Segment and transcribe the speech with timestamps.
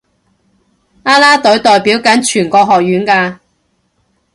[1.03, 3.37] 啦啦隊係代表緊全個學院㗎